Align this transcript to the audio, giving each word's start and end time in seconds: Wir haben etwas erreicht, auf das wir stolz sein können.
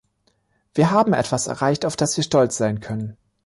Wir 0.73 0.89
haben 0.89 1.13
etwas 1.13 1.45
erreicht, 1.45 1.85
auf 1.85 1.95
das 1.95 2.17
wir 2.17 2.23
stolz 2.23 2.57
sein 2.57 2.79
können. 2.79 3.17